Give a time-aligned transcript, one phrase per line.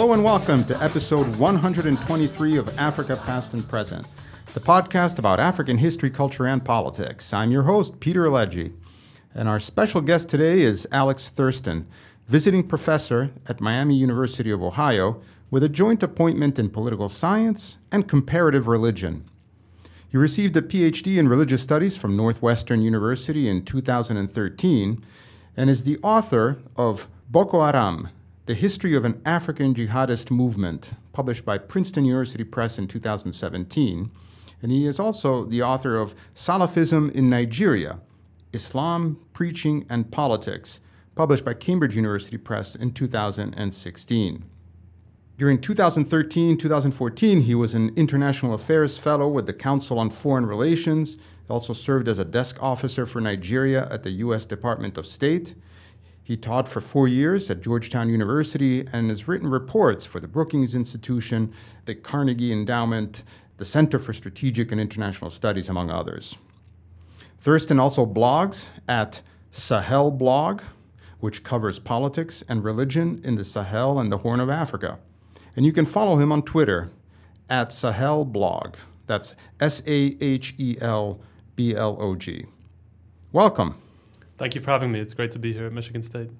[0.00, 4.06] Hello and welcome to episode 123 of Africa Past and Present,
[4.54, 7.34] the podcast about African history, culture, and politics.
[7.34, 8.72] I'm your host, Peter Alegi,
[9.34, 11.86] and our special guest today is Alex Thurston,
[12.26, 18.08] visiting professor at Miami University of Ohio with a joint appointment in political science and
[18.08, 19.28] comparative religion.
[20.08, 25.04] He received a PhD in religious studies from Northwestern University in 2013
[25.58, 28.08] and is the author of Boko Haram
[28.50, 34.10] The History of an African Jihadist Movement, published by Princeton University Press in 2017.
[34.60, 38.00] And he is also the author of Salafism in Nigeria
[38.52, 40.80] Islam, Preaching, and Politics,
[41.14, 44.44] published by Cambridge University Press in 2016.
[45.38, 51.14] During 2013 2014, he was an International Affairs Fellow with the Council on Foreign Relations.
[51.14, 54.44] He also served as a desk officer for Nigeria at the U.S.
[54.44, 55.54] Department of State.
[56.30, 60.76] He taught for four years at Georgetown University and has written reports for the Brookings
[60.76, 61.52] Institution,
[61.86, 63.24] the Carnegie Endowment,
[63.56, 66.36] the Center for Strategic and International Studies, among others.
[67.40, 70.62] Thurston also blogs at Sahel Blog,
[71.18, 75.00] which covers politics and religion in the Sahel and the Horn of Africa.
[75.56, 76.92] And you can follow him on Twitter
[77.48, 78.76] at Sahel Blog.
[79.08, 81.18] That's S A H E L
[81.56, 82.46] B L O G.
[83.32, 83.74] Welcome.
[84.40, 85.00] Thank you for having me.
[85.00, 86.30] It's great to be here at Michigan State.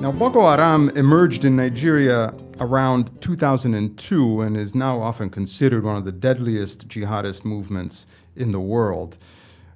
[0.00, 6.04] Now, Boko Haram emerged in Nigeria around 2002 and is now often considered one of
[6.04, 9.18] the deadliest jihadist movements in the world.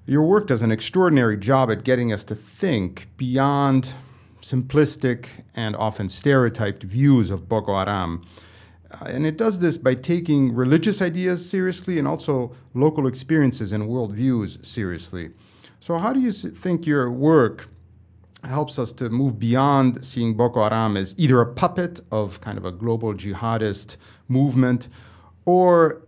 [0.06, 3.94] Your work does an extraordinary job at getting us to think beyond
[4.42, 8.24] simplistic and often stereotyped views of Boko Haram.
[8.90, 13.84] Uh, and it does this by taking religious ideas seriously and also local experiences and
[13.84, 15.30] worldviews seriously.
[15.80, 17.68] So, how do you think your work
[18.44, 22.64] helps us to move beyond seeing Boko Haram as either a puppet of kind of
[22.64, 23.96] a global jihadist
[24.28, 24.88] movement
[25.44, 26.02] or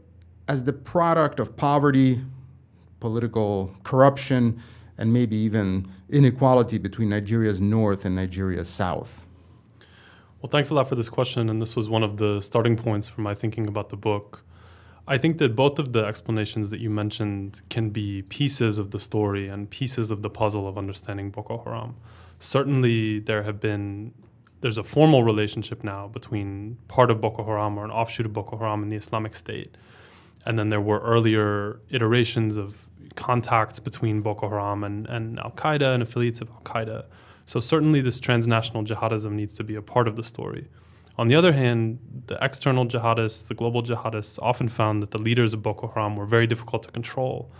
[0.48, 2.20] as the product of poverty,
[3.00, 4.60] political corruption,
[5.00, 9.26] and maybe even inequality between Nigeria's north and Nigeria's south?
[10.40, 11.48] Well, thanks a lot for this question.
[11.50, 14.44] And this was one of the starting points for my thinking about the book.
[15.08, 19.00] I think that both of the explanations that you mentioned can be pieces of the
[19.00, 21.96] story and pieces of the puzzle of understanding Boko Haram
[22.40, 24.12] certainly there have been
[24.62, 28.58] there's a formal relationship now between part of Boko Haram or an offshoot of Boko
[28.58, 29.74] Haram and the Islamic State.
[30.44, 35.94] And then there were earlier iterations of contacts between Boko Haram and, and Al Qaeda
[35.94, 37.04] and affiliates of Al Qaeda.
[37.46, 40.68] So certainly this transnational jihadism needs to be a part of the story.
[41.18, 41.98] On the other hand,
[42.28, 46.26] the external jihadists, the global jihadists, often found that the leaders of Boko Haram were
[46.26, 47.50] very difficult to control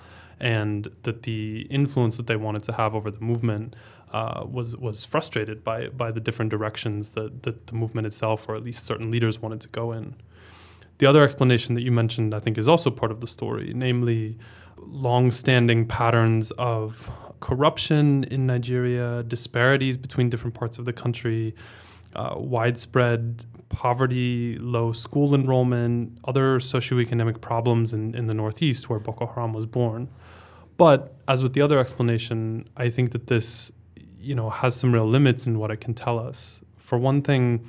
[0.40, 3.76] and that the influence that they wanted to have over the movement
[4.12, 8.54] uh, was was frustrated by by the different directions that, that the movement itself, or
[8.54, 10.16] at least certain leaders, wanted to go in.
[11.00, 14.36] The other explanation that you mentioned, I think, is also part of the story, namely
[14.76, 21.54] long-standing patterns of corruption in Nigeria, disparities between different parts of the country,
[22.14, 29.24] uh, widespread poverty, low school enrollment, other socioeconomic problems in, in the Northeast where Boko
[29.24, 30.06] Haram was born.
[30.76, 33.72] But as with the other explanation, I think that this
[34.20, 36.60] you know has some real limits in what it can tell us.
[36.76, 37.64] For one thing,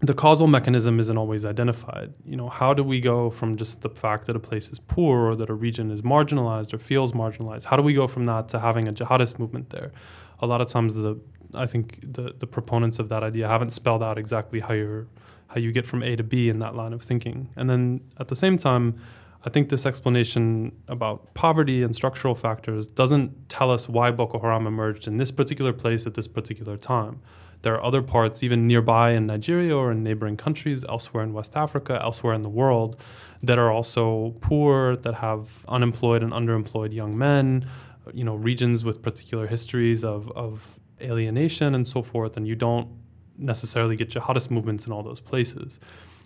[0.00, 2.14] the causal mechanism isn't always identified.
[2.24, 5.30] You know, how do we go from just the fact that a place is poor
[5.30, 7.64] or that a region is marginalized or feels marginalized?
[7.66, 9.92] How do we go from that to having a jihadist movement there?
[10.40, 11.20] A lot of times, the
[11.54, 15.06] I think the the proponents of that idea haven't spelled out exactly how you
[15.48, 17.50] how you get from A to B in that line of thinking.
[17.56, 18.98] And then at the same time,
[19.44, 24.66] I think this explanation about poverty and structural factors doesn't tell us why Boko Haram
[24.66, 27.20] emerged in this particular place at this particular time.
[27.62, 31.56] There are other parts, even nearby in Nigeria or in neighboring countries, elsewhere in West
[31.56, 32.96] Africa, elsewhere in the world,
[33.42, 37.66] that are also poor, that have unemployed and underemployed young men,
[38.14, 42.88] you know, regions with particular histories of, of alienation and so forth, and you don't
[43.36, 45.78] necessarily get jihadist movements in all those places.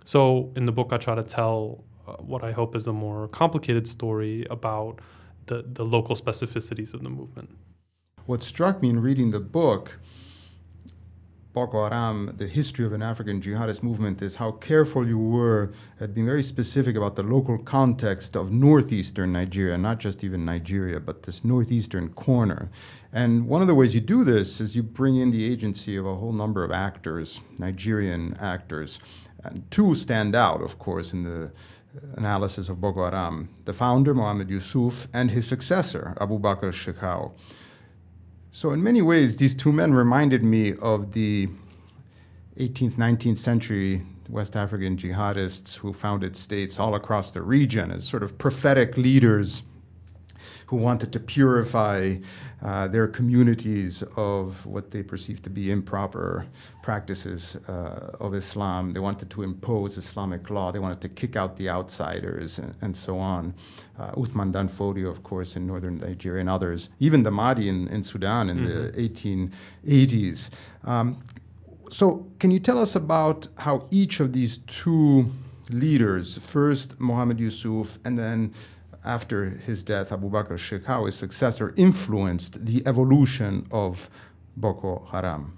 [0.05, 3.29] So in the book, I try to tell uh, what I hope is a more
[3.29, 5.01] complicated story about
[5.47, 7.57] the, the local specificities of the movement.
[8.27, 9.99] What struck me in reading the book,
[11.55, 15.71] Boko Haram, the history of an African jihadist movement, is how careful you were
[16.01, 20.99] at being very specific about the local context of northeastern Nigeria, not just even Nigeria,
[20.99, 22.71] but this northeastern corner.
[23.13, 26.05] And one of the ways you do this is you bring in the agency of
[26.05, 28.99] a whole number of actors, Nigerian actors,
[29.45, 31.53] And two stand out, of course, in the
[32.17, 37.31] analysis of Boko Haram the founder, Mohammed Yusuf, and his successor, Abu Bakr Shekau.
[38.57, 41.49] So, in many ways, these two men reminded me of the
[42.57, 48.23] 18th, 19th century West African jihadists who founded states all across the region as sort
[48.23, 49.65] of prophetic leaders
[50.67, 52.15] who wanted to purify
[52.65, 56.47] uh, their communities of what they perceived to be improper
[56.83, 58.95] practices uh, of Islam.
[58.95, 60.73] They wanted to impose Islamic law.
[60.73, 63.53] They wanted to kick out the outsiders and, and so on.
[63.99, 66.89] Uh, Uthman dan Fodio, of course, in northern Nigeria and others.
[67.01, 68.97] Even the Mahdi in, in Sudan in mm-hmm.
[68.97, 69.51] the
[69.87, 70.49] 1880s.
[70.85, 71.23] Um,
[71.91, 75.31] so, can you tell us about how each of these two
[75.69, 78.53] leaders, first Mohammed Yusuf and then
[79.05, 84.09] after his death, Abu Bakr Shekau, successor, influenced the evolution of
[84.57, 85.57] Boko Haram?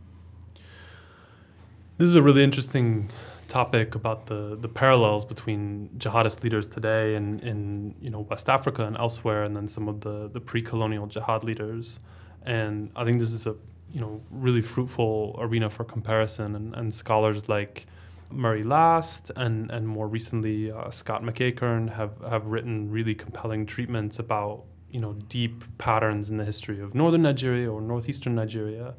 [1.98, 3.08] This is a really interesting
[3.48, 8.84] topic about the, the parallels between jihadist leaders today and in you know West Africa
[8.84, 12.00] and elsewhere, and then some of the, the pre-colonial jihad leaders.
[12.44, 13.54] And I think this is a
[13.92, 17.86] you know really fruitful arena for comparison, and, and scholars like
[18.30, 24.18] Murray Last and and more recently uh, Scott MacEachern have have written really compelling treatments
[24.18, 28.94] about you know deep patterns in the history of northern Nigeria or northeastern Nigeria.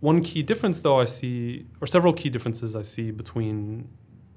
[0.00, 3.88] One key difference, though, I see, or several key differences I see between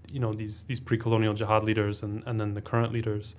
[0.10, 3.36] you know these these pre-colonial jihad leaders and, and then the current leaders,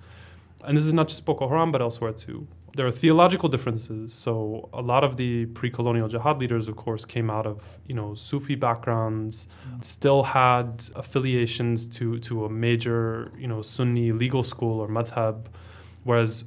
[0.63, 4.13] and this is not just Boko Haram but elsewhere too there are theological differences.
[4.13, 8.15] So a lot of the pre-colonial jihad leaders, of course, came out of you know
[8.15, 9.77] Sufi backgrounds, yeah.
[9.81, 15.45] still had affiliations to to a major you know Sunni legal school or madhab,
[16.03, 16.43] whereas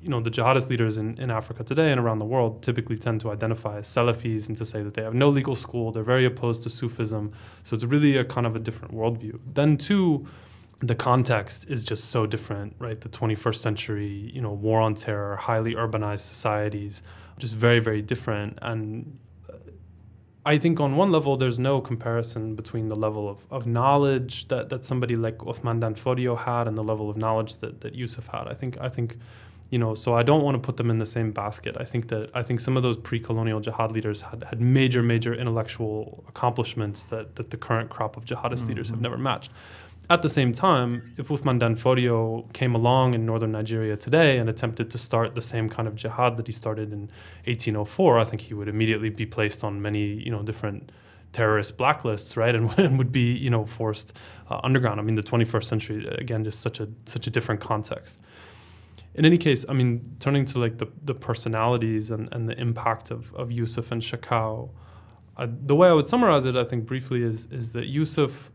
[0.00, 3.20] you know the jihadist leaders in, in Africa today and around the world typically tend
[3.22, 6.24] to identify as Salafis and to say that they have no legal school, they're very
[6.24, 7.32] opposed to Sufism.
[7.64, 9.40] So it's really a kind of a different worldview.
[9.54, 10.26] Then too
[10.80, 13.00] the context is just so different, right?
[13.00, 17.02] The 21st century, you know, war on terror, highly urbanized societies,
[17.38, 18.58] just very, very different.
[18.62, 19.18] And
[20.46, 24.68] I think on one level, there's no comparison between the level of, of knowledge that,
[24.68, 28.28] that somebody like Uthman dan Fodio had and the level of knowledge that, that Yusuf
[28.28, 28.46] had.
[28.46, 29.18] I think, I think,
[29.70, 31.76] you know, so I don't want to put them in the same basket.
[31.78, 35.34] I think that I think some of those pre-colonial jihad leaders had, had major, major
[35.34, 38.68] intellectual accomplishments that, that the current crop of jihadist mm-hmm.
[38.68, 39.50] leaders have never matched
[40.10, 44.48] at the same time, if Uthman dan Fodio came along in northern Nigeria today and
[44.48, 47.10] attempted to start the same kind of jihad that he started in
[47.44, 50.90] 1804, I think he would immediately be placed on many, you know, different
[51.32, 54.16] terrorist blacklists, right, and, and would be, you know, forced
[54.50, 54.98] uh, underground.
[54.98, 58.18] I mean, the 21st century, again, just such a such a different context.
[59.14, 63.10] In any case, I mean, turning to like the, the personalities and, and the impact
[63.10, 64.70] of, of Yusuf and Shekau,
[65.36, 68.50] uh, the way I would summarize it, I think briefly, is is that Yusuf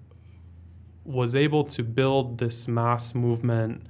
[1.06, 3.86] was able to build this mass movement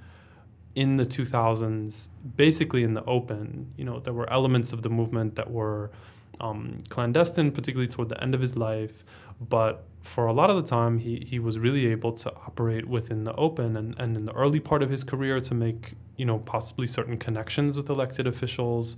[0.76, 3.72] in the 2000s basically in the open.
[3.78, 5.92] You know there were elements of the movement that were
[6.40, 9.04] um, clandestine particularly toward the end of his life
[9.40, 13.24] but for a lot of the time he, he was really able to operate within
[13.24, 16.40] the open and, and in the early part of his career to make you know
[16.40, 18.98] possibly certain connections with elected officials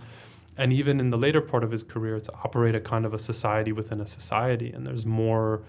[0.58, 3.20] and even in the later part of his career to operate a kind of a
[3.20, 4.72] society within a society.
[4.72, 5.62] And there's more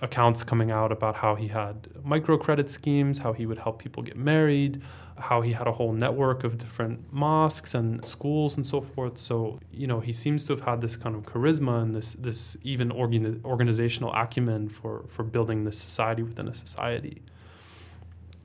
[0.00, 4.16] accounts coming out about how he had microcredit schemes, how he would help people get
[4.16, 4.82] married,
[5.18, 9.16] how he had a whole network of different mosques and schools and so forth.
[9.16, 12.56] So, you know, he seems to have had this kind of charisma and this this
[12.62, 17.22] even organ- organizational acumen for for building this society within a society.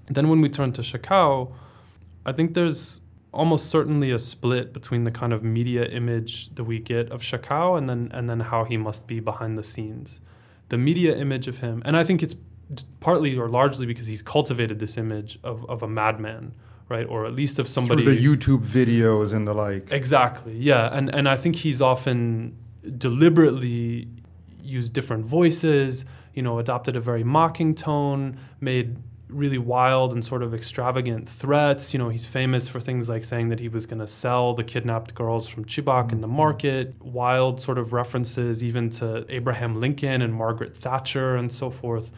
[0.07, 1.51] Then when we turn to Shekau,
[2.25, 3.01] I think there's
[3.33, 7.77] almost certainly a split between the kind of media image that we get of Shekau
[7.77, 10.21] and then and then how he must be behind the scenes
[10.71, 12.35] the media image of him, and I think it's
[13.01, 16.53] partly or largely because he's cultivated this image of, of a madman,
[16.87, 17.05] right?
[17.07, 18.05] Or at least of somebody.
[18.05, 19.91] Through the YouTube videos and the like.
[19.91, 20.89] Exactly, yeah.
[20.97, 22.55] And, and I think he's often
[22.97, 24.07] deliberately
[24.61, 28.95] used different voices, you know, adopted a very mocking tone, made
[29.31, 31.93] really wild and sort of extravagant threats.
[31.93, 34.63] You know, he's famous for things like saying that he was going to sell the
[34.63, 36.37] kidnapped girls from Chibok in the mm-hmm.
[36.37, 42.11] market, wild sort of references even to Abraham Lincoln and Margaret Thatcher and so forth.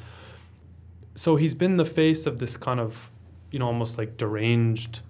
[1.16, 3.12] So he's been the face of this kind of,
[3.52, 5.02] you know, almost like deranged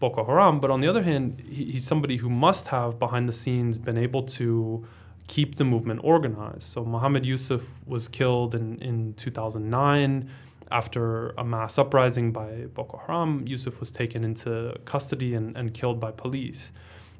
[0.00, 0.60] Boko Haram.
[0.60, 3.98] But on the other hand, he, he's somebody who must have behind the scenes been
[3.98, 4.86] able to
[5.28, 6.64] keep the movement organized.
[6.64, 10.28] So Muhammad Yusuf was killed in, in 2009
[10.70, 16.00] after a mass uprising by Boko Haram, Yusuf was taken into custody and, and killed
[16.00, 16.72] by police.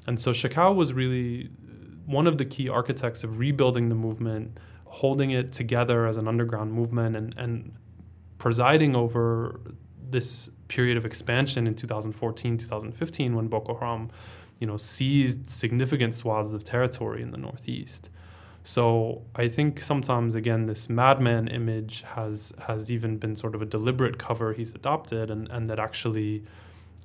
[0.07, 1.51] And so Shekau was really
[2.07, 6.73] one of the key architects of rebuilding the movement holding it together as an underground
[6.73, 7.73] movement and, and
[8.39, 9.61] presiding over
[10.11, 14.11] this period of expansion in 2014, 2015, when Boko Haram,
[14.59, 18.09] you know, seized significant swaths of territory in the northeast.
[18.69, 23.65] So I think sometimes again this madman image has has even been sort of a
[23.65, 26.45] deliberate cover he's adopted, and and that actually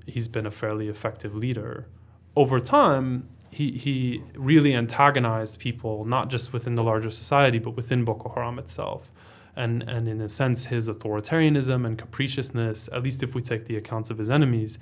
[0.05, 1.88] he's been a fairly effective leader.
[2.36, 8.03] Over time, he he really antagonized people not just within the larger society but within
[8.03, 9.10] Boko Haram itself
[9.55, 13.77] and and in a sense his authoritarianism and capriciousness at least if we take the
[13.77, 14.79] accounts of his enemies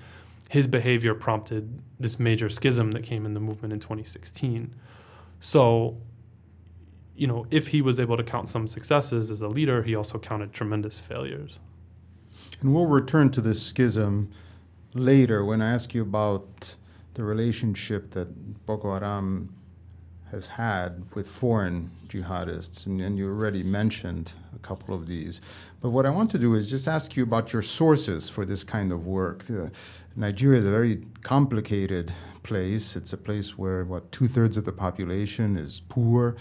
[0.50, 4.74] his behavior prompted this major schism that came in the movement in 2016
[5.40, 5.98] so
[7.22, 10.18] you know if he was able to count some successes as a leader he also
[10.18, 11.60] counted tremendous failures
[12.62, 14.32] and we'll return to this schism
[14.96, 16.76] later when i ask you about
[17.14, 19.54] the relationship that boko haram
[20.32, 25.42] has had with foreign jihadists, and, and, you already mentioned a couple of these.
[25.82, 28.64] But what I want to do is just ask you about your sources for this
[28.64, 29.44] kind of work.
[29.50, 29.68] Uh,
[30.16, 32.14] Nigeria is a very complicated
[32.44, 32.96] place.
[32.96, 36.38] It's a place where, what, two thirds of the population is poor.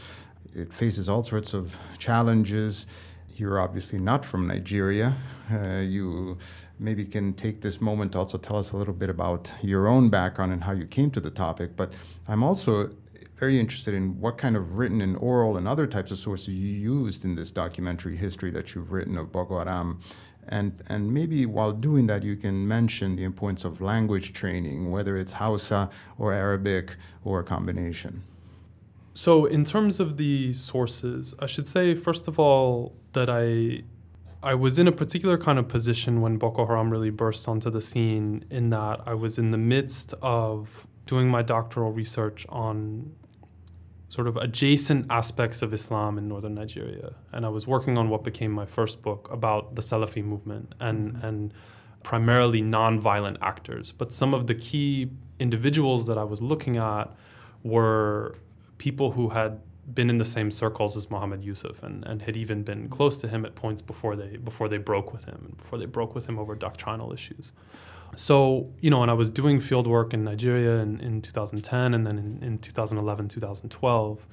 [0.54, 2.86] It faces all sorts of challenges.
[3.36, 5.14] You're obviously not from Nigeria.
[5.50, 6.38] Uh, you
[6.78, 10.10] maybe can take this moment to also tell us a little bit about your own
[10.10, 11.76] background and how you came to the topic.
[11.76, 11.92] But
[12.26, 12.90] I'm also
[13.36, 16.66] very interested in what kind of written and oral and other types of sources you
[16.66, 20.00] used in this documentary history that you've written of Boko Haram.
[20.48, 25.16] And, and maybe while doing that, you can mention the importance of language training, whether
[25.16, 28.24] it's Hausa or Arabic or a combination.
[29.14, 33.82] So, in terms of the sources, I should say, first of all, that I
[34.42, 37.82] I was in a particular kind of position when Boko Haram really burst onto the
[37.82, 43.12] scene, in that I was in the midst of doing my doctoral research on
[44.08, 47.14] sort of adjacent aspects of Islam in northern Nigeria.
[47.32, 51.12] And I was working on what became my first book about the Salafi movement and,
[51.12, 51.26] mm-hmm.
[51.26, 51.54] and
[52.02, 53.92] primarily non-violent actors.
[53.92, 57.14] But some of the key individuals that I was looking at
[57.62, 58.34] were
[58.80, 59.60] people who had
[59.94, 63.28] been in the same circles as Muhammad Yusuf and, and had even been close to
[63.28, 66.26] him at points before they before they broke with him and before they broke with
[66.26, 67.52] him over doctrinal issues.
[68.16, 72.06] So, you know, and I was doing field work in Nigeria in, in 2010 and
[72.06, 74.26] then in, in 2011, 2012.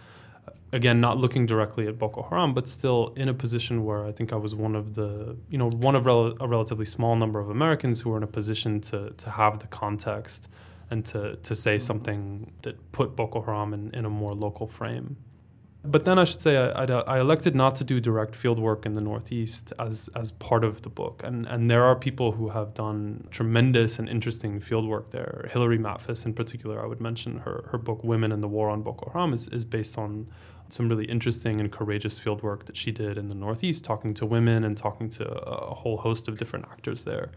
[0.74, 4.34] Again, not looking directly at Boko Haram, but still in a position where I think
[4.34, 7.50] I was one of the, you know, one of rel- a relatively small number of
[7.50, 10.48] Americans who were in a position to, to have the context
[10.90, 11.86] and to, to say mm-hmm.
[11.86, 15.18] something that put Boko Haram in, in a more local frame
[15.88, 18.86] but then I should say I, I, I, elected not to do direct field work
[18.86, 22.50] in the Northeast as as part of the book, and and there are people who
[22.50, 25.50] have done tremendous and interesting field work there.
[25.52, 28.82] Hilary Matfess, in particular, I would mention her her book "Women and the War on
[28.82, 30.28] Boko Haram" is is based on
[30.70, 34.26] some really interesting and courageous field work that she did in the Northeast, talking to
[34.26, 37.32] women and talking to a whole host of different actors there.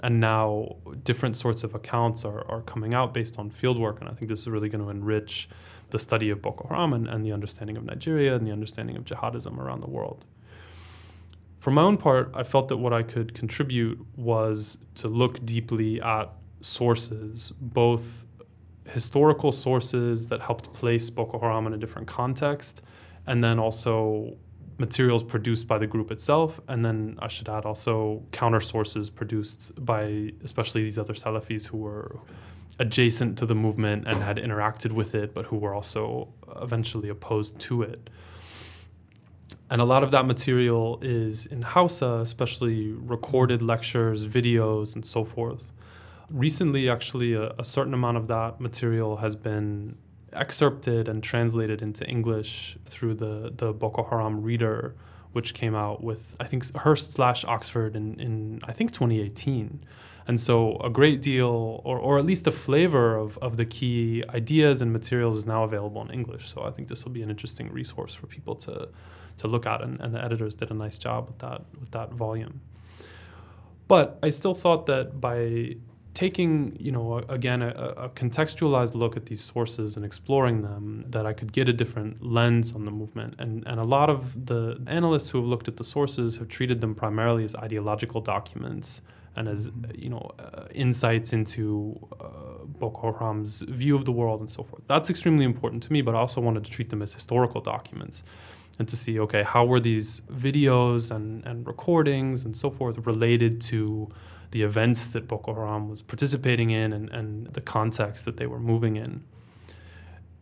[0.00, 4.12] And now different sorts of accounts are, are coming out based on fieldwork and I
[4.12, 5.48] think this is really going to enrich
[5.90, 9.04] the study of Boko Haram and, and the understanding of Nigeria and the understanding of
[9.04, 10.24] jihadism around the world.
[11.60, 16.00] For my own part, I felt that what I could contribute was to look deeply
[16.00, 18.24] at sources, both
[18.88, 22.82] historical sources that helped place Boko Haram in a different context,
[23.26, 24.36] and then also
[24.78, 29.72] materials produced by the group itself, and then I should add also counter sources produced
[29.84, 32.18] by especially these other Salafis who were
[32.78, 36.28] adjacent to the movement and had interacted with it, but who were also
[36.60, 38.10] eventually opposed to it.
[39.70, 45.24] And a lot of that material is in Hausa, especially recorded lectures, videos, and so
[45.24, 45.72] forth.
[46.28, 49.96] Recently, actually, a, a certain amount of that material has been
[50.32, 54.94] excerpted and translated into English through the, the Boko Haram Reader,
[55.32, 59.84] which came out with, I think, Hurst slash Oxford in, in, I think, 2018.
[60.26, 64.22] And so a great deal, or, or at least the flavor of, of the key
[64.28, 66.52] ideas and materials is now available in English.
[66.52, 68.88] So I think this will be an interesting resource for people to,
[69.38, 69.82] to look at.
[69.82, 72.60] And, and the editors did a nice job with that, with that volume.
[73.88, 75.76] But I still thought that by
[76.14, 81.24] taking, you know, again, a, a, contextualized look at these sources and exploring them, that
[81.24, 83.36] I could get a different lens on the movement.
[83.38, 86.80] And, and a lot of the analysts who have looked at the sources have treated
[86.80, 89.00] them primarily as ideological documents
[89.36, 94.50] and as you know uh, insights into uh, Boko Haram's view of the world and
[94.50, 94.82] so forth.
[94.88, 98.22] That's extremely important to me, but I also wanted to treat them as historical documents
[98.78, 103.60] and to see okay how were these videos and, and recordings and so forth related
[103.62, 104.10] to
[104.52, 108.60] the events that Boko Haram was participating in and, and the context that they were
[108.60, 109.24] moving in.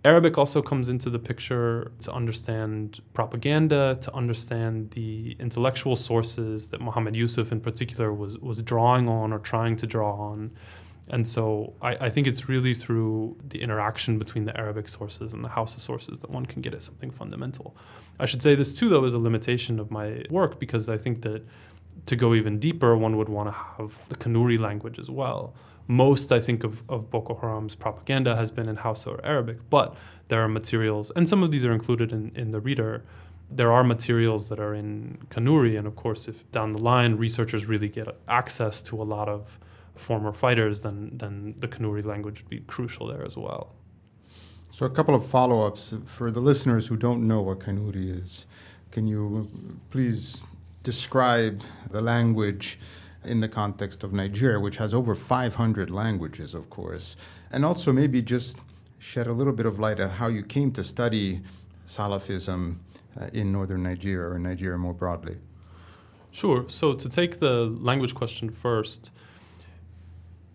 [0.05, 6.81] Arabic also comes into the picture to understand propaganda, to understand the intellectual sources that
[6.81, 10.53] Muhammad Yusuf in particular was, was drawing on or trying to draw on.
[11.11, 15.45] And so I, I, think it's really through the interaction between the Arabic sources and
[15.45, 17.77] the Hausa sources that one can get at something fundamental.
[18.19, 21.23] I should say this too, though, is a limitation of my work because I think
[21.23, 21.45] that
[22.07, 25.55] to go even deeper, one would want to have the Kanuri language as well
[25.91, 29.97] most, I think, of, of Boko Haram's propaganda has been in Hausa or Arabic, but
[30.29, 33.03] there are materials, and some of these are included in, in the reader.
[33.51, 37.67] There are materials that are in Kanuri, and of course, if down the line researchers
[37.67, 39.59] really get access to a lot of
[39.97, 43.75] former fighters, then, then the Kanuri language would be crucial there as well.
[44.71, 48.47] So, a couple of follow ups for the listeners who don't know what Kanuri is.
[48.93, 49.49] Can you
[49.91, 50.47] please
[50.83, 52.79] describe the language
[53.25, 57.17] in the context of Nigeria, which has over 500 languages, of course,
[57.53, 58.59] and also maybe just
[58.99, 61.41] shed a little bit of light on how you came to study
[61.87, 62.77] Salafism
[63.21, 65.37] uh, in northern Nigeria or Nigeria more broadly.
[66.31, 66.65] Sure.
[66.69, 69.11] So to take the language question first,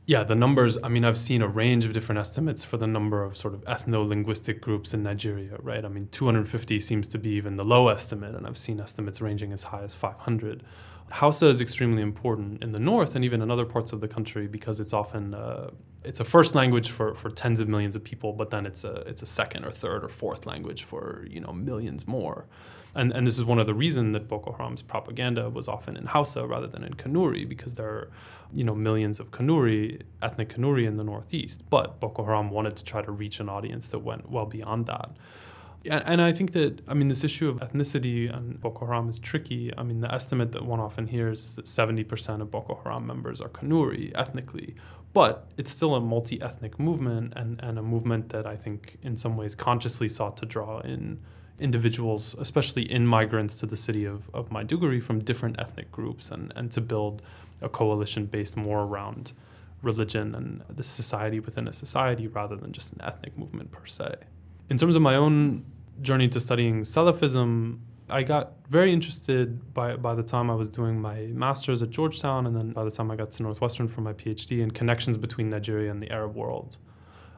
[0.07, 3.24] yeah, the numbers, I mean, I've seen a range of different estimates for the number
[3.24, 5.83] of sort of ethno linguistic groups in Nigeria, right?
[5.83, 9.51] I mean, 250 seems to be even the low estimate, and I've seen estimates ranging
[9.51, 10.63] as high as 500.
[11.09, 14.47] Hausa is extremely important in the north and even in other parts of the country
[14.47, 15.69] because it's often uh,
[16.03, 18.95] it's a first language for, for tens of millions of people, but then it's a
[19.07, 22.45] it's a second or third or fourth language for you know millions more.
[22.95, 26.05] And, and this is one of the reasons that Boko Haram's propaganda was often in
[26.05, 28.11] Hausa rather than in Kanuri, because there are,
[28.53, 31.61] you know, millions of Kanuri, ethnic Kanuri in the northeast.
[31.69, 35.11] But Boko Haram wanted to try to reach an audience that went well beyond that.
[35.87, 39.72] And I think that, I mean, this issue of ethnicity and Boko Haram is tricky.
[39.77, 43.39] I mean, the estimate that one often hears is that 70% of Boko Haram members
[43.39, 44.74] are Kanuri ethnically,
[45.13, 49.15] but it's still a multi ethnic movement and, and a movement that I think in
[49.15, 51.20] some ways consciously sought to draw in
[51.59, 56.51] individuals, especially in migrants to the city of, of Maiduguri from different ethnic groups and,
[56.55, 57.22] and to build
[57.61, 59.31] a coalition based more around
[59.81, 64.15] religion and the society within a society rather than just an ethnic movement per se.
[64.70, 65.63] In terms of my own
[66.01, 71.00] journey to studying Salafism, I got very interested by, by the time I was doing
[71.00, 74.13] my master's at Georgetown, and then by the time I got to Northwestern for my
[74.13, 76.77] PhD, in connections between Nigeria and the Arab world.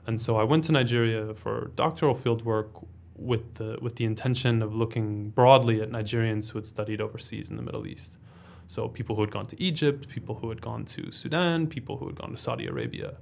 [0.07, 2.85] And so I went to Nigeria for doctoral fieldwork
[3.17, 7.55] with the, with the intention of looking broadly at Nigerians who had studied overseas in
[7.55, 8.17] the Middle East.
[8.67, 12.07] So people who had gone to Egypt, people who had gone to Sudan, people who
[12.07, 13.15] had gone to Saudi Arabia.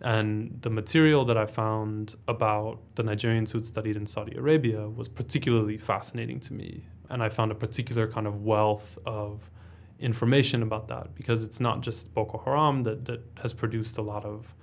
[0.00, 4.88] And the material that I found about the Nigerians who had studied in Saudi Arabia
[4.88, 6.86] was particularly fascinating to me.
[7.08, 9.50] And I found a particular kind of wealth of
[9.98, 14.24] information about that because it's not just Boko Haram that, that has produced a lot
[14.24, 14.54] of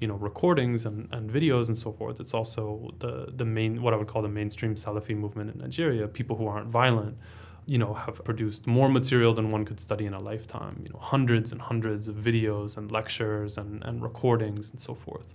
[0.00, 2.20] you know recordings and, and videos and so forth.
[2.20, 6.06] It's also the the main what I would call the mainstream Salafi movement in Nigeria,
[6.06, 7.18] people who aren't violent,
[7.66, 10.80] you know, have produced more material than one could study in a lifetime.
[10.84, 15.34] You know, hundreds and hundreds of videos and lectures and, and recordings and so forth.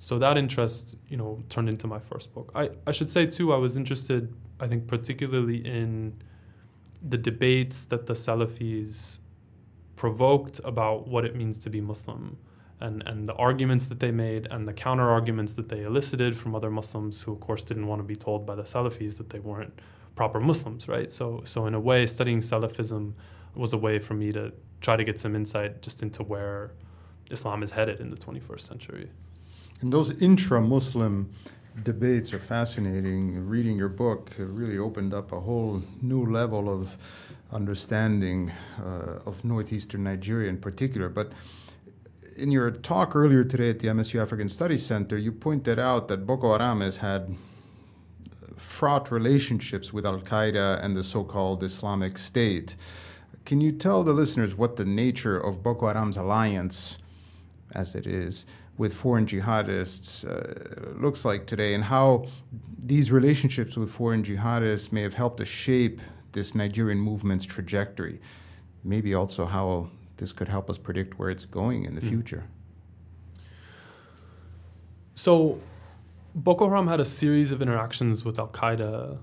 [0.00, 2.50] So that interest, you know, turned into my first book.
[2.56, 6.20] I, I should say too, I was interested, I think, particularly in
[7.00, 9.18] the debates that the Salafis
[9.94, 12.38] provoked about what it means to be Muslim
[12.82, 16.54] and, and the arguments that they made and the counter arguments that they elicited from
[16.54, 19.38] other Muslims who, of course, didn't want to be told by the Salafis that they
[19.38, 19.72] weren't
[20.16, 21.10] proper Muslims, right?
[21.10, 23.12] So, so in a way, studying Salafism
[23.54, 26.72] was a way for me to try to get some insight just into where
[27.30, 29.10] Islam is headed in the 21st century.
[29.80, 31.30] And those intra-Muslim
[31.84, 33.46] debates are fascinating.
[33.46, 36.96] Reading your book really opened up a whole new level of
[37.52, 41.08] understanding uh, of northeastern Nigeria in particular.
[41.08, 41.32] But
[42.36, 46.26] in your talk earlier today at the MSU African Studies Center, you pointed out that
[46.26, 47.34] Boko Haram has had
[48.56, 52.76] fraught relationships with Al Qaeda and the so called Islamic State.
[53.44, 56.98] Can you tell the listeners what the nature of Boko Haram's alliance,
[57.74, 58.46] as it is,
[58.78, 62.26] with foreign jihadists uh, looks like today and how
[62.78, 66.00] these relationships with foreign jihadists may have helped to shape
[66.32, 68.20] this Nigerian movement's trajectory?
[68.84, 72.08] Maybe also how this could help us predict where it's going in the mm.
[72.08, 72.44] future.
[75.14, 75.60] So,
[76.34, 79.18] Boko Haram had a series of interactions with Al Qaeda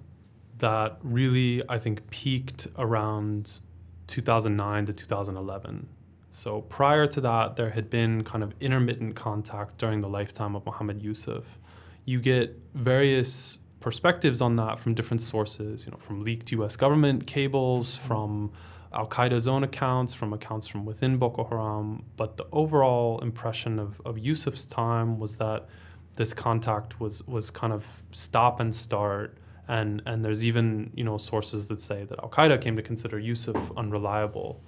[0.60, 3.60] that really, I think, peaked around
[4.08, 5.88] 2009 to 2011.
[6.32, 10.66] So prior to that, there had been kind of intermittent contact during the lifetime of
[10.66, 11.60] Muhammad Yusuf.
[12.06, 17.28] You get various perspectives on that from different sources, you know, from leaked US government
[17.28, 18.52] cables, from
[18.92, 22.04] Al Qaeda's own accounts, from accounts from within Boko Haram.
[22.18, 25.68] But the overall impression of, of Yusuf's time was that
[26.16, 29.38] this contact was was kind of stop and start.
[29.68, 33.20] And, and there's even you know sources that say that Al Qaeda came to consider
[33.20, 34.62] Yusuf unreliable.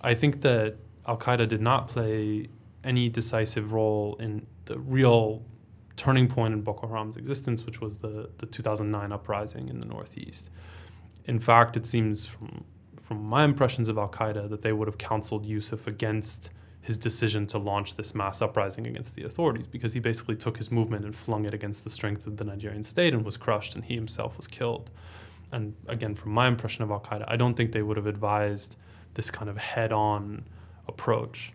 [0.00, 0.76] I think that
[1.06, 2.48] Al Qaeda did not play
[2.84, 5.42] any decisive role in the real
[5.96, 10.48] turning point in Boko Haram's existence, which was the, the 2009 uprising in the Northeast.
[11.24, 12.64] In fact, it seems from,
[13.08, 16.50] from my impressions of Al Qaeda that they would have counseled Yusuf against
[16.82, 20.70] his decision to launch this mass uprising against the authorities because he basically took his
[20.70, 23.82] movement and flung it against the strength of the Nigerian state and was crushed, and
[23.82, 24.90] he himself was killed.
[25.52, 28.76] And again, from my impression of Al Qaeda, I don't think they would have advised
[29.14, 30.44] this kind of head on
[30.86, 31.54] approach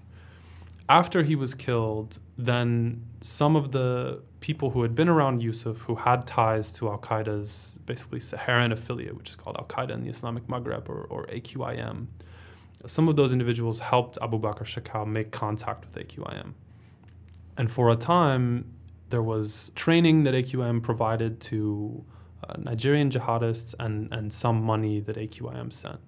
[0.94, 5.96] after he was killed, then some of the people who had been around Yusuf, who
[5.96, 10.12] had ties to Al Qaeda's basically Saharan affiliate, which is called Al Qaeda in the
[10.12, 12.06] Islamic Maghreb or, or AQIM,
[12.86, 16.54] some of those individuals helped Abu Bakr Shekau make contact with AQIM.
[17.58, 18.46] And for a time,
[19.10, 22.06] there was training that AQIM provided to
[22.48, 26.02] uh, Nigerian jihadists and, and some money that AQIM sent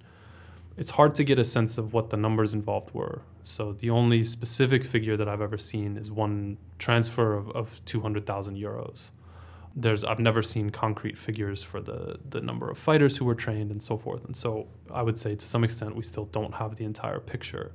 [0.77, 3.21] it's hard to get a sense of what the numbers involved were.
[3.43, 8.57] So the only specific figure that I've ever seen is one transfer of, of 200,000
[8.57, 9.09] euros.
[9.77, 13.71] There's I've never seen concrete figures for the the number of fighters who were trained
[13.71, 14.23] and so forth.
[14.23, 17.73] And so I would say to some extent we still don't have the entire picture.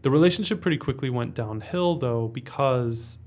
[0.00, 3.18] The relationship pretty quickly went downhill though because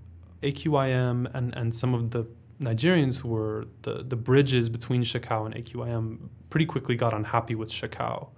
[0.41, 2.25] AQIM and, and some of the
[2.59, 7.71] Nigerians who were the, the bridges between Shekau and AQIM pretty quickly got unhappy with
[7.71, 8.29] Shekau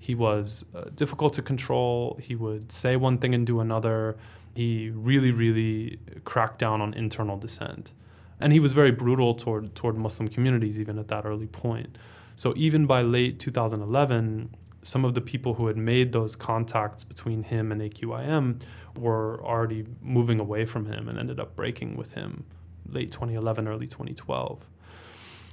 [0.00, 2.18] he was uh, difficult to control.
[2.22, 4.16] He would say one thing and do another.
[4.54, 7.92] He really, really cracked down on internal dissent.
[8.38, 11.96] And he was very brutal toward, toward Muslim communities, even at that early point.
[12.36, 17.42] So, even by late 2011, some of the people who had made those contacts between
[17.42, 18.60] him and AQIM
[18.96, 22.44] were already moving away from him and ended up breaking with him
[22.88, 24.64] late 2011, early 2012.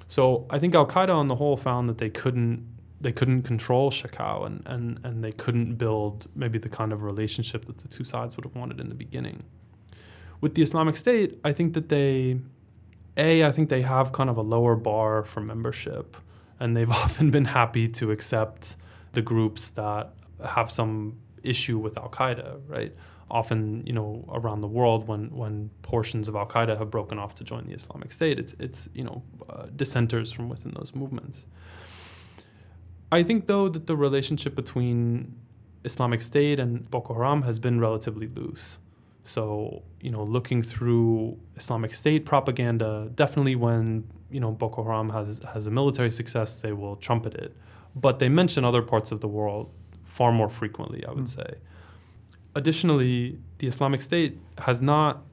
[0.08, 2.67] So I think Al Qaeda on the whole found that they couldn't
[3.04, 7.66] they couldn't control Shekau and, and, and they couldn't build maybe the kind of relationship
[7.66, 9.44] that the two sides would have wanted in the beginning.
[10.39, 12.39] With the Islamic State, I think that they,
[13.18, 16.16] A, I think they have kind of a lower bar for membership,
[16.60, 18.78] and they've often been happy to accept
[19.12, 20.13] the groups that
[20.46, 22.94] have some issue with Al Qaeda, right?
[23.30, 27.36] Often, you know, around the world, when when portions of Al Qaeda have broken off
[27.36, 31.46] to join the Islamic State, it's it's you know uh, dissenters from within those movements.
[33.13, 35.36] I think, though, that the relationship between
[35.84, 38.80] Islamic State and Boko Haram has been relatively loose.
[39.23, 43.86] So, you know, looking through Islamic State propaganda, definitely when,
[44.32, 47.56] you know, Boko Haram has, has a military success, they will trumpet it.
[47.95, 49.69] But they mention other parts of the world
[50.04, 51.36] far more frequently, I would mm.
[51.36, 51.56] say.
[52.56, 55.23] Additionally, the Islamic State has not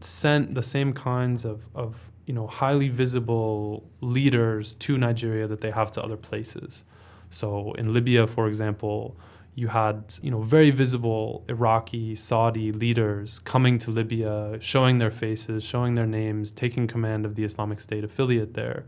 [0.00, 5.70] sent the same kinds of, of, you know, highly visible leaders to Nigeria that they
[5.70, 6.84] have to other places.
[7.30, 9.16] So in Libya, for example,
[9.54, 15.64] you had you know very visible Iraqi, Saudi leaders coming to Libya, showing their faces,
[15.64, 18.84] showing their names, taking command of the Islamic State affiliate there,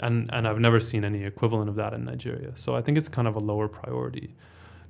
[0.00, 2.52] and and I've never seen any equivalent of that in Nigeria.
[2.56, 4.34] So I think it's kind of a lower priority.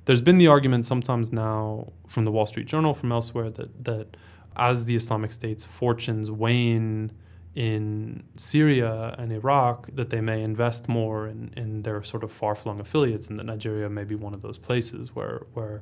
[0.05, 4.17] There's been the argument sometimes now from the Wall Street Journal, from elsewhere, that that
[4.55, 7.11] as the Islamic State's fortunes wane
[7.55, 12.55] in Syria and Iraq that they may invest more in, in their sort of far
[12.55, 15.81] flung affiliates, and that Nigeria may be one of those places where, where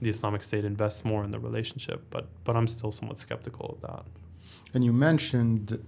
[0.00, 2.04] the Islamic State invests more in the relationship.
[2.10, 4.04] But, but I'm still somewhat skeptical of that.
[4.74, 5.84] And you mentioned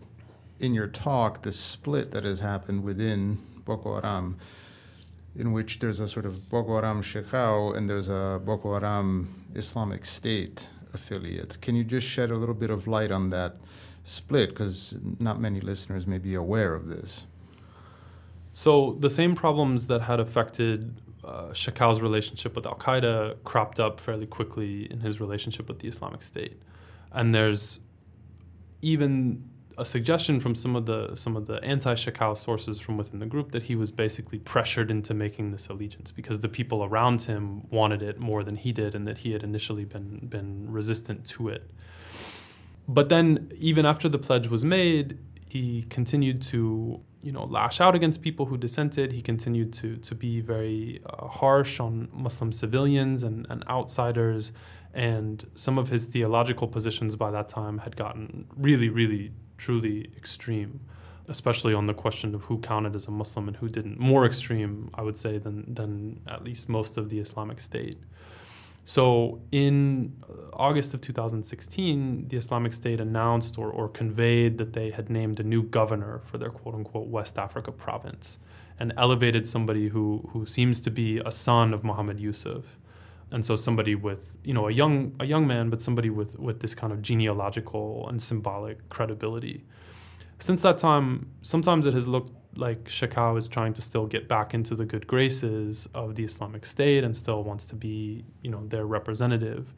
[0.59, 4.37] in your talk the split that has happened within Boko Haram,
[5.37, 10.05] in which there's a sort of Boko Haram Shekau and there's a Boko Haram Islamic
[10.05, 11.61] State affiliate.
[11.61, 13.57] Can you just shed a little bit of light on that?
[14.04, 14.50] Split?
[14.50, 17.26] Because not many listeners may be aware of this.
[18.52, 24.00] So the same problems that had affected uh, Shekau's relationship with Al Qaeda cropped up
[24.00, 26.60] fairly quickly in his relationship with the Islamic State,
[27.12, 27.80] and there's
[28.82, 29.44] even
[29.78, 33.52] a suggestion from some of the some of the anti-Shekau sources from within the group
[33.52, 38.02] that he was basically pressured into making this allegiance because the people around him wanted
[38.02, 41.70] it more than he did, and that he had initially been been resistant to it.
[42.92, 45.16] But then, even after the pledge was made,
[45.48, 49.12] he continued to, you know, lash out against people who dissented.
[49.12, 54.50] He continued to to be very uh, harsh on Muslim civilians and, and outsiders.
[54.92, 60.81] And some of his theological positions by that time had gotten really, really, truly extreme,
[61.29, 64.00] especially on the question of who counted as a Muslim and who didn't.
[64.00, 67.98] More extreme, I would say, than than at least most of the Islamic State.
[68.90, 74.90] So in uh, August of 2016, the Islamic State announced or, or conveyed that they
[74.90, 78.40] had named a new governor for their quote unquote West Africa province
[78.81, 82.81] and elevated somebody who, who seems to be a son of Mohammed Yusuf.
[83.31, 86.59] And so somebody with, you know, a young a young man, but somebody with, with
[86.59, 89.62] this kind of genealogical and symbolic credibility.
[90.40, 94.54] Since that time, sometimes it has looked like Shekau is trying to still get back
[94.54, 98.66] into the good graces of the Islamic State and still wants to be, you know,
[98.66, 99.72] their representative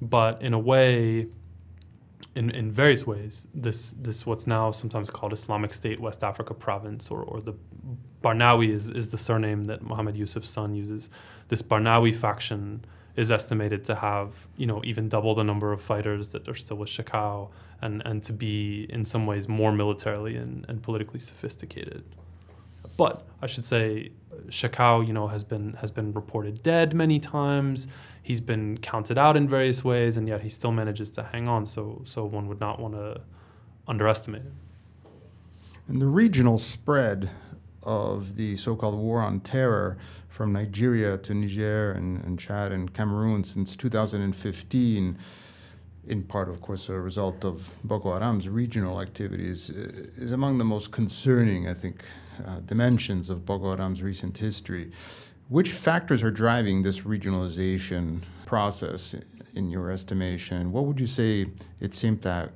[0.00, 1.28] but in a way,
[2.34, 7.10] in, in various ways, this this what's now sometimes called Islamic State West Africa Province,
[7.10, 7.54] or, or the
[8.22, 11.08] Barnawi is, is the surname that Mohammed Yusuf's son uses.
[11.48, 16.28] This Barnawi faction is estimated to have, you know, even double the number of fighters
[16.28, 17.50] that are still with Shekau
[17.82, 22.04] and, and to be in some ways more militarily and, and politically sophisticated.
[22.96, 24.12] But I should say
[24.48, 27.88] Shekau, you know, has been has been reported dead many times
[28.26, 31.64] he's been counted out in various ways, and yet he still manages to hang on.
[31.64, 33.20] So, so one would not want to
[33.86, 34.52] underestimate it.
[35.86, 37.30] And the regional spread
[37.84, 39.96] of the so-called war on terror
[40.28, 45.18] from Nigeria to Niger and, and Chad and Cameroon since 2015
[46.06, 50.92] in part, of course, a result of Boko Haram's regional activities, is among the most
[50.92, 52.04] concerning, I think,
[52.46, 54.92] uh, dimensions of Boko Haram's recent history.
[55.48, 59.14] Which factors are driving this regionalization process
[59.54, 60.72] in your estimation?
[60.72, 61.46] What would you say
[61.80, 62.52] its impact,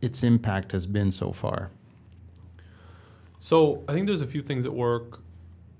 [0.00, 1.70] its impact has been so far?
[3.38, 5.20] So I think there's a few things at work.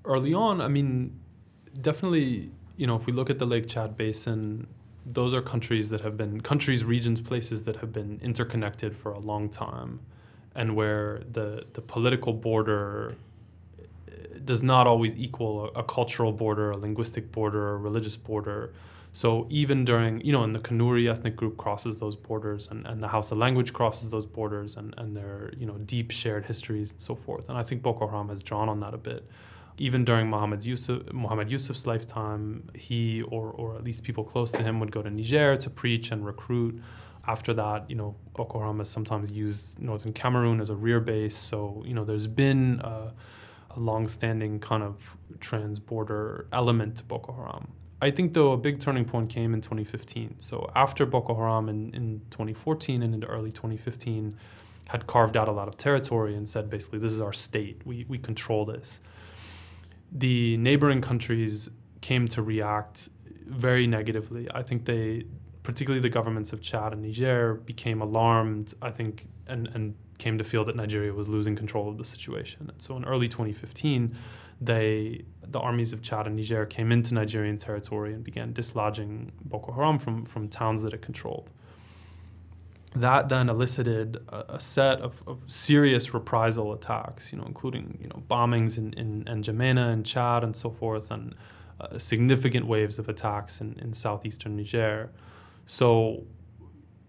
[0.05, 1.19] Early on, I mean,
[1.81, 4.67] definitely, you know, if we look at the Lake Chad Basin,
[5.13, 9.19] those are countries that have been countries, regions, places that have been interconnected for a
[9.19, 9.99] long time,
[10.55, 13.15] and where the the political border
[13.77, 13.79] eh,
[14.43, 18.73] does not always equal a, a, cultural border, a linguistic border, a religious border.
[19.13, 23.01] So even during, you know, and the Kanuri ethnic group crosses those borders and, and
[23.01, 27.01] the Hausa language crosses those borders and, and their, you know, deep shared histories and
[27.01, 27.49] so forth.
[27.49, 29.27] And I think Boko Haram has drawn on that a bit.
[29.79, 34.63] Even during Muhammad Yusuf, Muhammad Yusuf's lifetime, he or, or at least people close to
[34.63, 36.81] him would go to Niger to preach and recruit.
[37.27, 41.35] After that, you know, Boko Haram has sometimes used northern Cameroon as a rear base.
[41.35, 42.81] So, you know, there's been...
[42.81, 43.11] Uh,
[43.77, 47.67] a long-standing kind of trans-border element to Boko Haram.
[48.01, 50.35] I think though a big turning point came in 2015.
[50.39, 54.35] So after Boko Haram in, in 2014 and into early 2015
[54.89, 57.81] had carved out a lot of territory and said basically this is our state.
[57.85, 58.99] We we control this.
[60.11, 61.69] The neighboring countries
[62.01, 63.09] came to react
[63.45, 64.47] very negatively.
[64.53, 65.25] I think they
[65.67, 70.43] particularly the governments of Chad and Niger became alarmed, I think, and, and came to
[70.45, 72.71] feel that Nigeria was losing control of the situation.
[72.77, 74.15] So in early 2015,
[74.61, 79.73] they the armies of Chad and Niger came into Nigerian territory and began dislodging Boko
[79.73, 81.49] Haram from, from towns that it controlled.
[83.01, 88.07] That then elicited a, a set of, of, serious reprisal attacks, you know, including you
[88.07, 91.35] know bombings in, in, in N'Djamena and Chad and so forth, and
[91.79, 95.11] uh, significant waves of attacks in, in southeastern Niger.
[95.65, 96.23] So,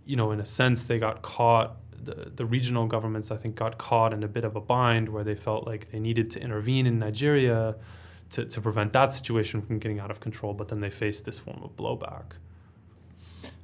[0.04, 3.78] you know, in a sense, they got caught the, the regional governments, I think, got
[3.78, 6.86] caught in a bit of a bind where they felt like they needed to intervene
[6.86, 7.76] in Nigeria
[8.30, 11.38] to, to prevent that situation from getting out of control, but then they faced this
[11.38, 12.32] form of blowback.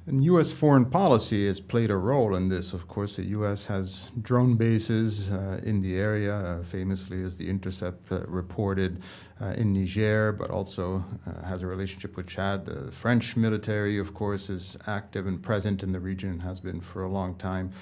[0.07, 0.51] And U.S.
[0.51, 2.73] foreign policy has played a role in this.
[2.73, 3.65] Of course, the U.S.
[3.65, 9.01] has drone bases uh, in the area, uh, famously as the Intercept uh, reported
[9.41, 12.67] uh, in Niger, but also uh, has a relationship with Chad.
[12.67, 16.81] The French military, of course, is active and present in the region and has been
[16.81, 17.73] for a long time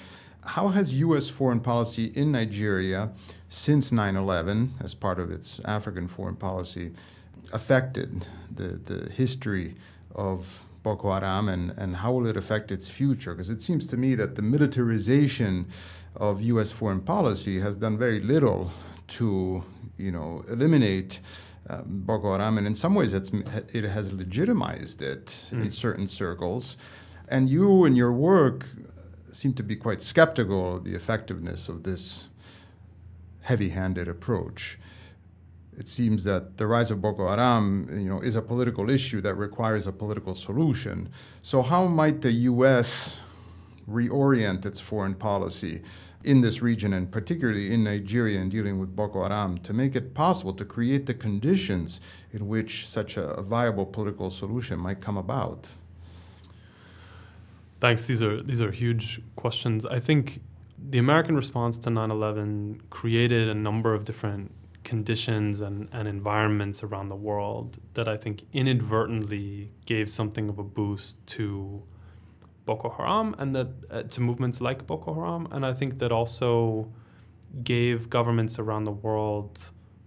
[0.46, 1.28] how has U.S.
[1.28, 3.12] foreign policy in Nigeria
[3.48, 6.92] since 9 11, as part of its African foreign policy,
[7.52, 9.74] affected the, the history
[10.14, 13.32] of Boko Haram and, and how will it affect its future?
[13.34, 15.66] Because it seems to me that the militarization
[16.14, 16.70] of U.S.
[16.70, 18.70] foreign policy has done very little
[19.08, 19.64] to,
[19.96, 21.18] you know, eliminate
[21.68, 23.32] uh, Boko Haram, and in some ways, it's,
[23.72, 25.62] it has legitimized it mm.
[25.62, 26.76] in certain circles.
[27.26, 28.68] And you, and your work,
[29.32, 32.28] seem to be quite skeptical of the effectiveness of this
[33.40, 34.78] heavy handed approach.
[35.76, 39.34] It seems that the rise of Boko Haram you know, is a political issue that
[39.34, 41.08] requires a political solution.
[41.42, 43.18] So, how might the U.S.
[43.88, 45.82] reorient its foreign policy
[46.22, 50.14] in this region, and particularly in Nigeria, in dealing with Boko Haram, to make it
[50.14, 52.00] possible to create the conditions
[52.32, 55.68] in which such a, viable political solution might come about?
[57.80, 58.06] Thanks.
[58.06, 59.84] These are these are huge questions.
[59.84, 60.40] I think
[60.78, 64.52] the American response to 9/11 created a number of different
[64.84, 70.62] conditions and, and environments around the world that I think inadvertently gave something of a
[70.62, 71.82] boost to
[72.64, 75.48] Boko Haram and that uh, to movements like Boko Haram.
[75.50, 76.92] And I think that also
[77.62, 79.58] gave governments around the world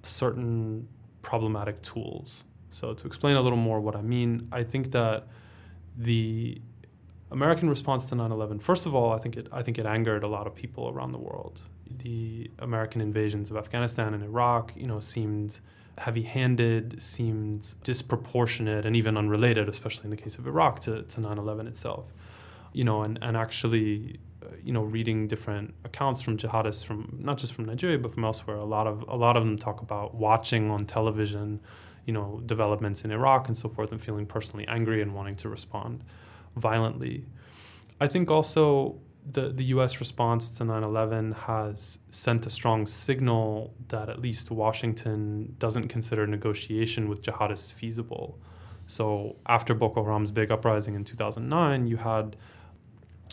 [0.04, 0.88] certain
[1.22, 2.44] problematic tools.
[2.72, 5.28] So, to explain a little more what I mean, I think that
[5.98, 6.62] the
[7.32, 10.28] American response to 9/11, first of all, I think it I think it angered a
[10.28, 11.62] lot of people around the world.
[12.00, 15.60] The American invasions of Afghanistan and Iraq, you know, seemed
[15.97, 21.67] heavy-handed, seemed disproportionate, and even unrelated, especially in the case of Iraq, to, to 9/11
[21.67, 22.06] itself.
[22.73, 27.38] You know, and and actually, uh, you know, reading different accounts from jihadists from not
[27.38, 30.15] just from Nigeria but from elsewhere, a lot of a lot of them talk about
[30.15, 31.60] watching on television,
[32.06, 35.50] you know, developments in Iraq and so forth, and feeling personally angry and wanting to
[35.50, 36.04] respond
[36.56, 37.26] violently.
[38.00, 43.74] I think also the, the US response to 9 11 has sent a strong signal
[43.90, 48.40] that at least Washington doesn't consider negotiation with jihadists feasible.
[48.86, 52.38] So after Boko Haram's big uprising in 2009, you had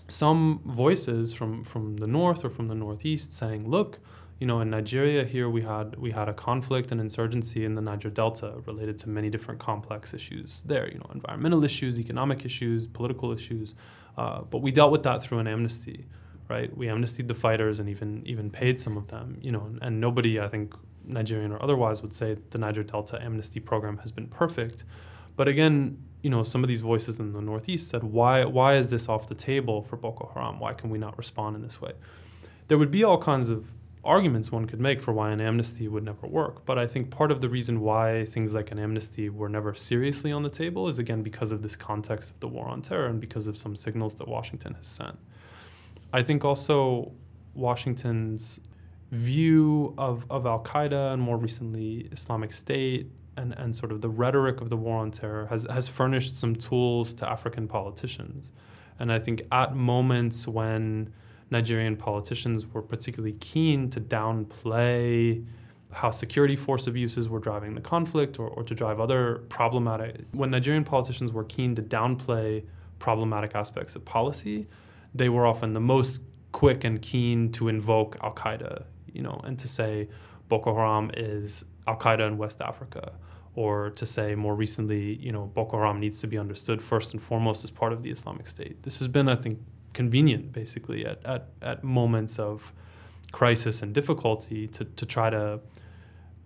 [0.09, 4.01] some voices from, from the north or from the northeast saying, look,
[4.41, 7.81] you know, in Nigeria here we had we had a conflict and insurgency in the
[7.81, 10.89] Niger Delta related to many different complex issues there.
[10.91, 13.77] You know, environmental issues, economic issues, political issues,
[14.17, 16.07] uh, but we dealt with that through an amnesty,
[16.49, 16.75] right?
[16.77, 19.39] We amnestied the fighters and even even paid some of them.
[19.41, 20.75] You know, and, and nobody, I think,
[21.05, 24.85] Nigerian or otherwise, would say the Niger Delta amnesty program has been perfect.
[25.37, 28.89] But again, you know, some of these voices in the Northeast said, why why is
[28.89, 30.59] this off the table for Boko Haram?
[30.59, 31.93] Why can we not respond in this way?
[32.69, 33.71] There would be all kinds of
[34.05, 36.65] arguments one could make for why an amnesty would never work.
[36.65, 40.33] But I think part of the reason why things like an amnesty were never seriously
[40.33, 43.21] on the table is again because of this context of the war on terror and
[43.21, 45.19] because of some signals that Washington has sent.
[46.13, 47.13] I think also
[47.55, 48.61] Washington's
[49.11, 54.09] view of, of Al Qaeda and more recently Islamic State and, and sort of the
[54.09, 58.51] rhetoric of the war on terror has, has furnished some tools to African politicians.
[58.99, 61.13] And I think at moments when
[61.51, 65.45] Nigerian politicians were particularly keen to downplay
[65.93, 70.23] how security force abuses were driving the conflict or, or to drive other problematic.
[70.33, 72.65] When Nigerian politicians were keen to downplay
[72.99, 74.67] problematic aspects of policy,
[75.15, 76.21] they were often the most
[76.53, 80.09] quick and keen to invoke Al Qaeda, you know, and to say
[80.49, 83.13] Boko Haram is Al Qaeda in West Africa,
[83.55, 87.23] or to say more recently, you know, Boko Haram needs to be understood first and
[87.23, 88.83] foremost as part of the Islamic State.
[88.83, 89.61] This has been, I think,
[89.95, 92.73] convenient basically at, at, at moments of
[93.33, 95.61] crisis and difficulty to, to try to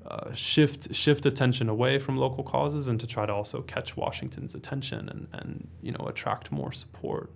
[0.06, 4.54] uh, shift shift attention away from local causes and to try to also catch Washington's
[4.54, 7.30] attention and, and you know attract more support.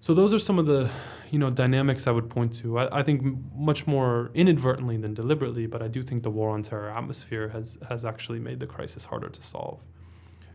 [0.00, 0.90] So those are some of the
[1.32, 2.78] you know dynamics I would point to.
[2.78, 6.62] I, I think much more inadvertently than deliberately, but I do think the war on
[6.62, 9.80] terror atmosphere has has actually made the crisis harder to solve.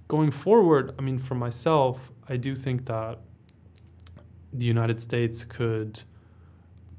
[0.07, 3.19] Going forward, I mean, for myself, I do think that
[4.53, 6.01] the United States could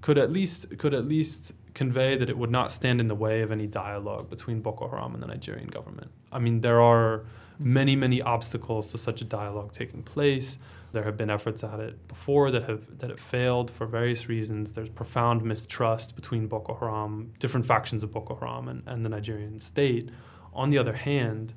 [0.00, 3.42] could at least could at least convey that it would not stand in the way
[3.42, 6.10] of any dialogue between Boko Haram and the Nigerian government.
[6.32, 7.24] I mean, there are
[7.58, 10.58] many many obstacles to such a dialogue taking place.
[10.92, 14.72] There have been efforts at it before that have that have failed for various reasons.
[14.72, 19.60] There's profound mistrust between Boko Haram, different factions of Boko Haram, and, and the Nigerian
[19.60, 20.10] state.
[20.52, 21.54] On the other hand,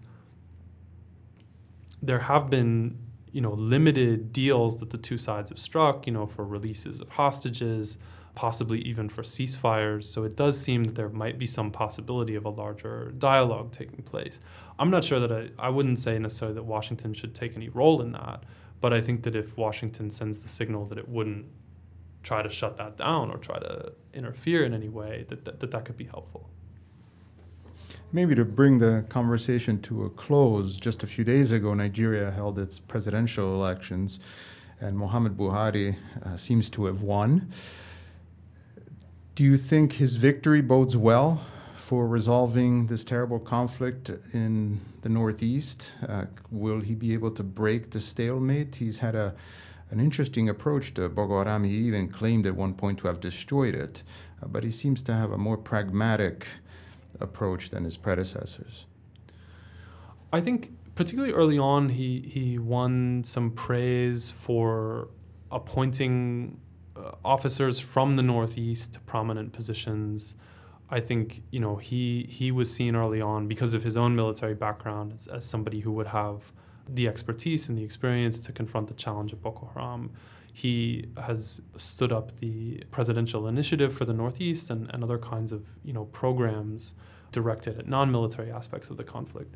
[2.02, 3.00] there have been
[3.34, 7.10] you know, limited deals that the two sides have struck, you know, for releases of
[7.10, 7.98] hostages,
[8.36, 10.06] possibly even for ceasefires.
[10.06, 14.04] So it does seem that there might be some possibility of a larger dialogue taking
[14.04, 14.40] place.
[14.78, 18.02] I'm not sure that I, I wouldn't say necessarily that Washington should take any role
[18.02, 18.44] in that,
[18.80, 21.48] but I think that if Washington sends the signal that it wouldn't
[22.22, 25.72] try to shut that down or try to interfere in any way, that that, that,
[25.72, 26.50] that could be helpful.
[28.16, 32.60] Maybe to bring the conversation to a close, just a few days ago, Nigeria held
[32.60, 34.20] its presidential elections,
[34.80, 37.52] and Muhammad Buhari uh, seems to have won.
[39.34, 41.42] Do you think his victory bodes well
[41.76, 45.96] for resolving this terrible conflict in the Northeast?
[46.08, 48.76] Uh, will he be able to break the stalemate?
[48.76, 49.34] He's had a
[49.90, 51.64] an interesting approach to Boko Haram.
[51.64, 54.04] He even claimed at one point to have destroyed it,
[54.42, 56.48] uh, but he seems to have a more pragmatic
[57.20, 58.86] approach than his predecessors.
[60.32, 65.10] I think particularly early on, he he won some praise for
[65.52, 66.60] appointing
[66.96, 70.36] uh, officers from the Northeast to prominent positions.
[70.90, 74.54] I think you know he he was seen early on because of his own military
[74.54, 76.52] background as, as somebody who would have
[76.88, 80.12] the expertise and the experience to confront the challenge of Boko Haram.
[80.54, 85.68] He has stood up the presidential initiative for the Northeast and, and other kinds of
[85.84, 86.94] you know programs
[87.32, 89.56] directed at non-military aspects of the conflict.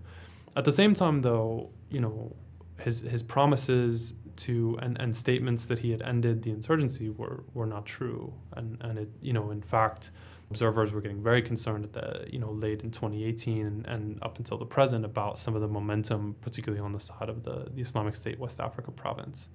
[0.55, 2.35] At the same time, though, you know,
[2.79, 7.67] his his promises to and, and statements that he had ended the insurgency were were
[7.67, 10.11] not true, and and it you know in fact
[10.49, 14.37] observers were getting very concerned at the you know late in 2018 and, and, up
[14.37, 17.81] until the present about some of the momentum, particularly on the side of the, the
[17.81, 19.49] Islamic State West Africa province.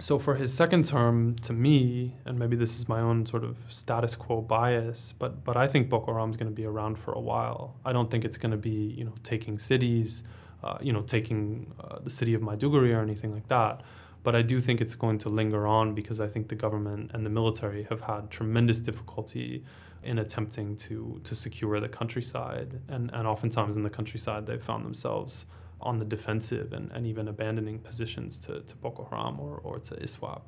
[0.00, 3.56] So for his second term, to me, and maybe this is my own sort of
[3.68, 7.12] status quo bias, but but I think Boko Haram is going to be around for
[7.12, 7.76] a while.
[7.84, 10.24] I don't think it's going to be you know taking cities,
[10.64, 13.82] uh, you know taking uh, the city of Maiduguri or anything like that.
[14.24, 17.24] But I do think it's going to linger on because I think the government and
[17.24, 19.64] the military have had tremendous difficulty
[20.02, 24.84] in attempting to to secure the countryside, and and oftentimes in the countryside they've found
[24.84, 25.46] themselves
[25.80, 29.94] on the defensive and, and even abandoning positions to, to Boko Haram or, or to
[29.96, 30.42] ISWAP.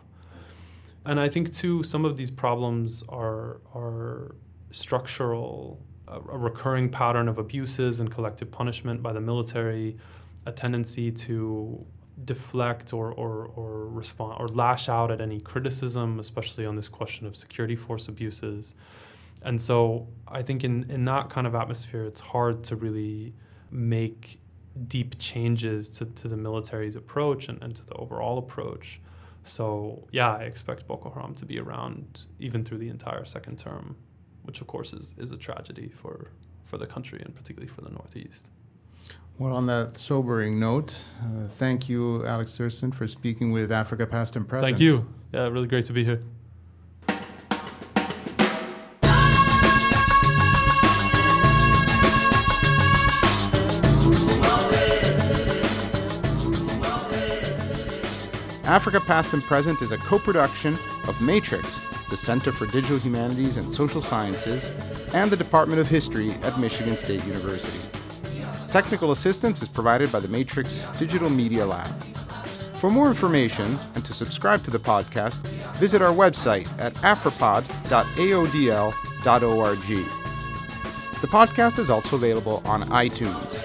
[1.04, 4.34] And I think too some of these problems are are
[4.70, 9.96] structural, a, a recurring pattern of abuses and collective punishment by the military,
[10.46, 11.84] a tendency to
[12.24, 17.26] deflect or, or, or respond or lash out at any criticism, especially on this question
[17.26, 18.74] of security force abuses.
[19.42, 23.34] And so I think in, in that kind of atmosphere, it's hard to really
[23.70, 24.40] make
[24.88, 29.00] deep changes to, to the military's approach and, and to the overall approach.
[29.44, 33.96] So yeah, I expect Boko Haram to be around even through the entire second term,
[34.42, 36.30] which of course is, is a tragedy for,
[36.64, 38.48] for the country and particularly for the Northeast.
[39.38, 44.34] Well, on that sobering note, uh, thank you, Alex Thurston, for speaking with Africa Past
[44.34, 44.66] and Present.
[44.66, 45.06] Thank you.
[45.32, 46.22] Yeah, really great to be here.
[58.66, 63.58] Africa Past and Present is a co production of Matrix, the Center for Digital Humanities
[63.58, 64.68] and Social Sciences,
[65.12, 67.78] and the Department of History at Michigan State University.
[68.72, 71.94] Technical assistance is provided by the Matrix Digital Media Lab.
[72.80, 75.36] For more information and to subscribe to the podcast,
[75.76, 79.86] visit our website at afropod.aodl.org.
[81.20, 83.62] The podcast is also available on iTunes.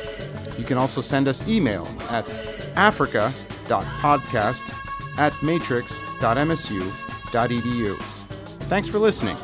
[0.59, 2.29] You can also send us email at
[2.75, 4.77] africa.podcast
[5.17, 8.01] at matrix.msu.edu.
[8.69, 9.35] Thanks for listening.